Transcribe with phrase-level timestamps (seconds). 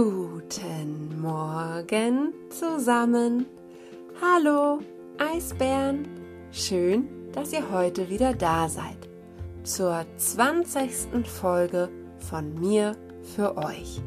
[0.00, 3.46] Guten Morgen zusammen.
[4.22, 4.78] Hallo,
[5.18, 6.06] Eisbären.
[6.52, 9.08] Schön, dass ihr heute wieder da seid.
[9.64, 11.26] Zur 20.
[11.26, 11.88] Folge
[12.30, 12.94] von mir
[13.34, 14.00] für euch.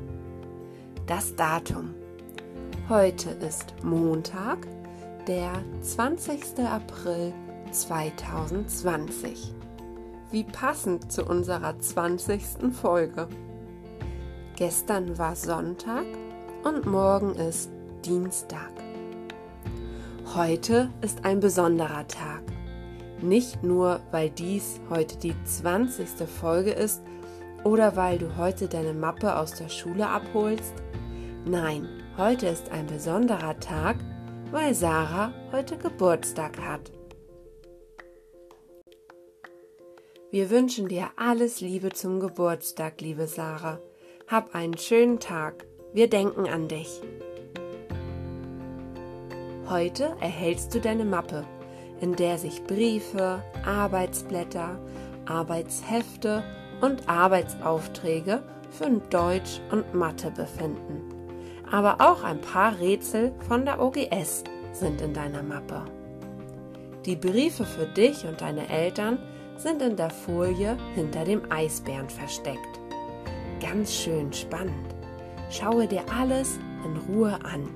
[1.07, 1.93] Das Datum.
[2.87, 4.59] Heute ist Montag,
[5.27, 5.51] der
[5.81, 6.57] 20.
[6.59, 7.33] April
[7.69, 9.53] 2020.
[10.31, 12.41] Wie passend zu unserer 20.
[12.81, 13.27] Folge.
[14.61, 16.05] Gestern war Sonntag
[16.63, 17.71] und morgen ist
[18.05, 18.69] Dienstag.
[20.35, 22.43] Heute ist ein besonderer Tag.
[23.23, 26.27] Nicht nur, weil dies heute die 20.
[26.27, 27.01] Folge ist
[27.63, 30.75] oder weil du heute deine Mappe aus der Schule abholst.
[31.43, 33.95] Nein, heute ist ein besonderer Tag,
[34.51, 36.91] weil Sarah heute Geburtstag hat.
[40.29, 43.79] Wir wünschen dir alles Liebe zum Geburtstag, liebe Sarah.
[44.31, 45.65] Hab einen schönen Tag.
[45.91, 47.01] Wir denken an dich.
[49.67, 51.43] Heute erhältst du deine Mappe,
[51.99, 54.79] in der sich Briefe, Arbeitsblätter,
[55.25, 56.45] Arbeitshefte
[56.79, 61.01] und Arbeitsaufträge für Deutsch und Mathe befinden.
[61.69, 65.83] Aber auch ein paar Rätsel von der OGS sind in deiner Mappe.
[67.05, 69.19] Die Briefe für dich und deine Eltern
[69.57, 72.80] sind in der Folie hinter dem Eisbären versteckt
[73.61, 74.95] ganz schön spannend.
[75.49, 77.69] Schaue dir alles in Ruhe an.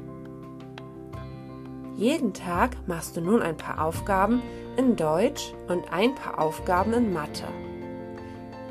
[1.95, 4.41] Jeden Tag machst du nun ein paar Aufgaben
[4.75, 7.47] in Deutsch und ein paar Aufgaben in Mathe.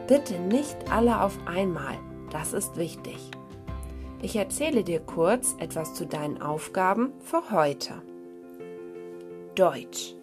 [0.06, 1.96] Bitte nicht alle auf einmal,
[2.30, 3.30] das ist wichtig.
[4.20, 8.02] Ich erzähle dir kurz etwas zu deinen Aufgaben für heute.
[9.54, 10.14] Deutsch.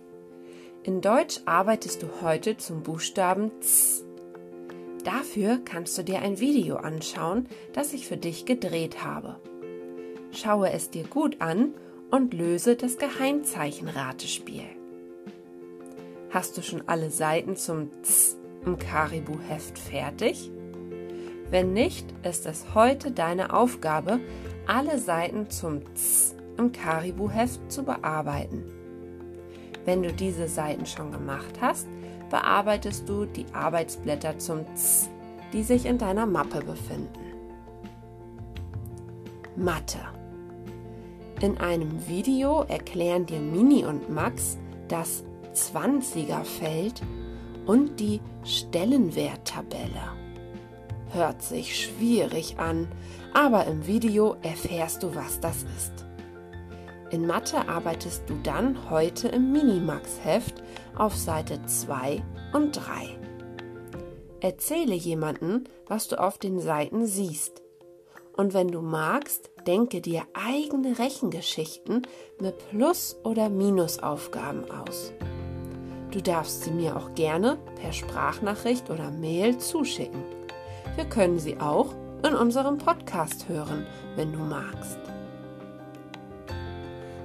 [0.84, 4.11] In Deutsch arbeitest du heute zum Buchstaben Z.
[5.04, 9.40] Dafür kannst du dir ein Video anschauen, das ich für dich gedreht habe.
[10.32, 11.74] Schaue es dir gut an
[12.12, 14.66] und löse das Geheimzeichen-Ratespiel.
[16.30, 20.52] Hast du schon alle Seiten zum Z im Karibu-Heft fertig?
[21.50, 24.20] Wenn nicht, ist es heute deine Aufgabe,
[24.68, 28.81] alle Seiten zum Z im Karibu-Heft zu bearbeiten.
[29.86, 31.88] Wenn du diese Seiten schon gemacht hast,
[32.30, 35.10] bearbeitest du die Arbeitsblätter zum Z,
[35.54, 37.10] die sich in deiner Mappe befinden.
[39.56, 40.00] Mathe.
[41.42, 45.24] In einem Video erklären dir Mini und Max das
[45.56, 47.02] 20er-Feld
[47.66, 50.12] und die Stellenwerttabelle.
[51.12, 52.88] Hört sich schwierig an,
[53.34, 56.06] aber im Video erfährst du, was das ist.
[57.12, 60.64] In Mathe arbeitest du dann heute im Minimax-Heft
[60.98, 62.24] auf Seite 2
[62.54, 63.18] und 3.
[64.40, 67.62] Erzähle jemanden, was du auf den Seiten siehst.
[68.38, 72.04] Und wenn du magst, denke dir eigene Rechengeschichten
[72.40, 75.12] mit Plus- oder Minusaufgaben aus.
[76.12, 80.24] Du darfst sie mir auch gerne per Sprachnachricht oder Mail zuschicken.
[80.96, 81.94] Wir können sie auch
[82.26, 83.86] in unserem Podcast hören,
[84.16, 84.98] wenn du magst.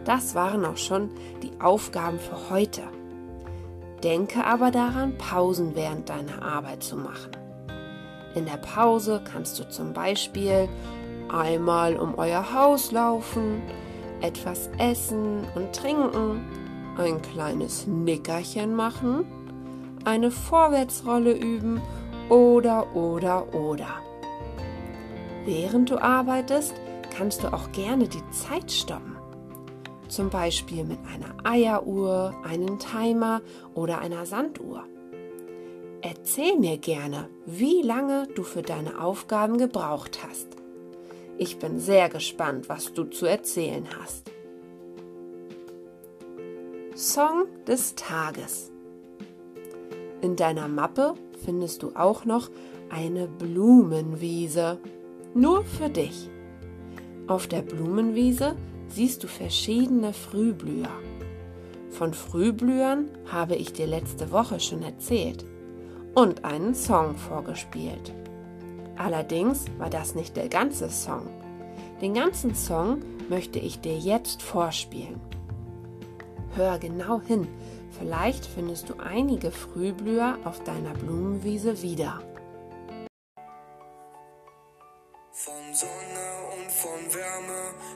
[0.06, 1.10] Das waren auch schon
[1.42, 2.82] die Aufgaben für heute.
[4.04, 7.32] Denke aber daran, Pausen während deiner Arbeit zu machen.
[8.36, 10.68] In der Pause kannst du zum Beispiel
[11.28, 13.62] einmal um euer Haus laufen,
[14.20, 16.44] etwas essen und trinken,
[16.98, 19.26] ein kleines Nickerchen machen,
[20.04, 21.80] eine Vorwärtsrolle üben
[22.28, 23.88] oder oder oder.
[25.44, 26.74] Während du arbeitest,
[27.16, 29.15] kannst du auch gerne die Zeit stoppen
[30.16, 33.42] zum Beispiel mit einer Eieruhr, einem Timer
[33.74, 34.84] oder einer Sanduhr.
[36.00, 40.48] Erzähl mir gerne, wie lange du für deine Aufgaben gebraucht hast.
[41.36, 44.30] Ich bin sehr gespannt, was du zu erzählen hast.
[46.94, 48.72] Song des Tages.
[50.22, 51.12] In deiner Mappe
[51.44, 52.48] findest du auch noch
[52.88, 54.78] eine Blumenwiese.
[55.34, 56.30] Nur für dich.
[57.26, 58.56] Auf der Blumenwiese
[58.88, 60.90] siehst du verschiedene Frühblüher.
[61.90, 65.44] Von Frühblühern habe ich dir letzte Woche schon erzählt
[66.14, 68.12] und einen Song vorgespielt.
[68.96, 71.28] Allerdings war das nicht der ganze Song.
[72.00, 75.20] Den ganzen Song möchte ich dir jetzt vorspielen.
[76.54, 77.46] Hör genau hin,
[77.98, 82.20] vielleicht findest du einige Frühblüher auf deiner Blumenwiese wieder.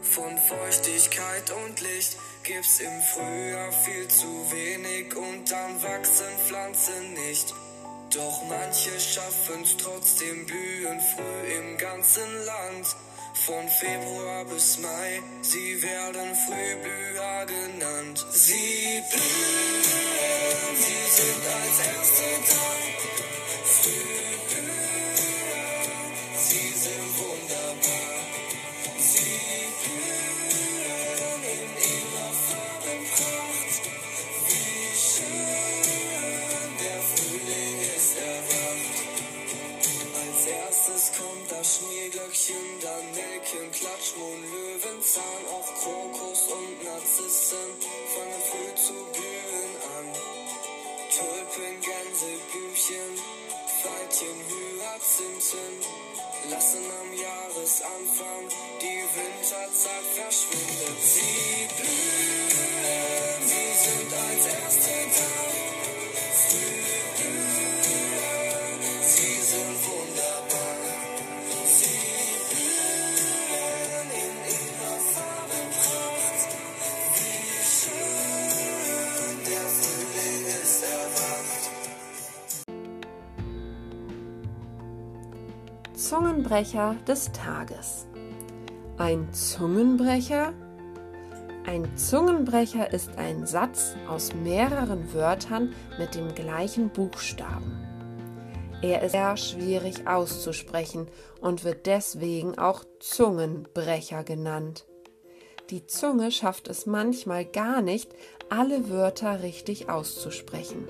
[0.02, 7.54] Von Feuchtigkeit und Licht gibt's im Frühjahr viel zu wenig und dann wachsen Pflanzen nicht.
[8.14, 12.96] Doch manche schaffen's trotzdem blühen früh im ganzen Land.
[13.34, 18.26] Von Februar bis Mai, sie werden Frühblüher genannt.
[18.32, 22.79] Sie blühen, sie sind als Erste da.
[45.10, 47.70] Löwenzahn, auch Krokus und Narzissen
[48.14, 50.06] fangen früh zu blühen an.
[51.10, 53.12] Tulpen, Gänseblümchen,
[53.82, 55.74] Veilchen, Hyazinthen
[56.50, 58.48] lassen am Jahresanfang
[58.80, 60.96] die Winterzeit verschwinden.
[61.02, 65.59] Sie blühen, sie sind als Erste da.
[86.20, 88.06] Zungenbrecher des Tages.
[88.98, 90.52] Ein Zungenbrecher?
[91.64, 97.72] Ein Zungenbrecher ist ein Satz aus mehreren Wörtern mit dem gleichen Buchstaben.
[98.82, 101.08] Er ist sehr schwierig auszusprechen
[101.40, 104.84] und wird deswegen auch Zungenbrecher genannt.
[105.70, 108.12] Die Zunge schafft es manchmal gar nicht,
[108.50, 110.86] alle Wörter richtig auszusprechen.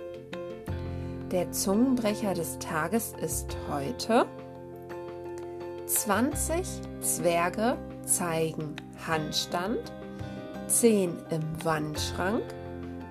[1.31, 4.27] Der Zungenbrecher des Tages ist heute
[5.91, 6.65] 20
[7.01, 8.77] Zwerge zeigen
[9.09, 9.93] Handstand,
[10.69, 12.45] 10 im Wandschrank,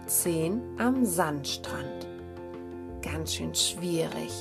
[0.06, 2.08] 10 am Sandstrand.
[3.02, 4.32] Ganz schön schwierig.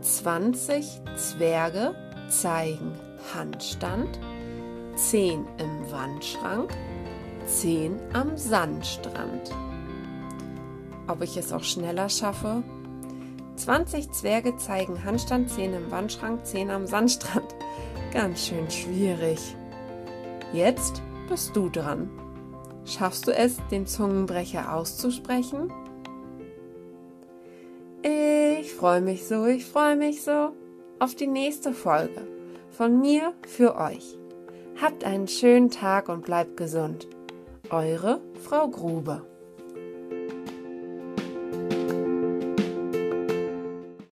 [0.00, 1.94] 20 Zwerge
[2.28, 2.92] zeigen
[3.34, 4.18] Handstand,
[4.94, 6.74] 10 im Wandschrank,
[7.44, 9.50] 10 am Sandstrand.
[11.06, 12.64] Ob ich es auch schneller schaffe?
[13.56, 17.54] 20 Zwerge zeigen Handstand, 10 im Wandschrank, 10 am Sandstrand.
[18.12, 19.56] Ganz schön schwierig.
[20.52, 22.08] Jetzt bist du dran.
[22.84, 25.72] Schaffst du es, den Zungenbrecher auszusprechen?
[28.02, 30.52] Ich freue mich so, ich freue mich so
[30.98, 32.26] auf die nächste Folge
[32.70, 34.16] von mir für euch.
[34.80, 37.08] Habt einen schönen Tag und bleibt gesund.
[37.70, 39.22] Eure Frau Grube.